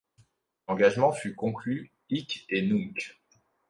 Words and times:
L’engagement 0.67 1.11
fut 1.11 1.35
conclu 1.35 1.91
hic 2.09 2.47
et 2.49 2.63
nunc. 2.63 3.21